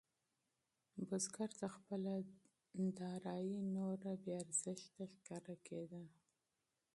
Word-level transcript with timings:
بزګر 1.07 1.49
ته 1.59 1.67
خپله 1.75 2.13
دارايي 2.99 3.59
نوره 3.75 4.11
بې 4.23 4.33
ارزښته 4.43 5.03
ښکارېده. 5.13 6.03